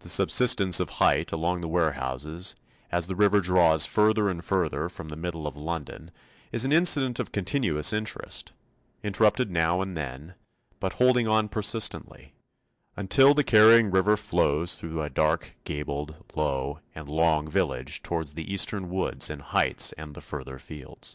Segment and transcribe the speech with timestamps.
[0.00, 2.54] The subsidence of height along the warehouses
[2.90, 6.10] as the river draws further and further from the middle of London
[6.52, 8.52] is an incident of continuous interest,
[9.02, 10.34] interrupted now and then,
[10.80, 12.34] but holding on persistently,
[12.94, 18.52] until the carrying river flows through a dark gabled, low, and long village towards the
[18.52, 21.10] eastern woods and heights and the further fields.